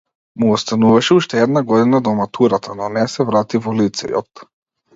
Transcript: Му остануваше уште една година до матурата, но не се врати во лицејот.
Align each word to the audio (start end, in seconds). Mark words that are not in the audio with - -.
Му 0.39 0.51
остануваше 0.53 1.13
уште 1.17 1.41
една 1.41 1.63
година 1.69 2.01
до 2.01 2.15
матурата, 2.21 2.75
но 2.81 2.89
не 2.97 3.07
се 3.17 3.29
врати 3.31 3.65
во 3.67 3.77
лицејот. 3.83 4.47